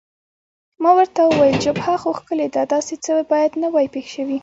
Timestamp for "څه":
3.03-3.11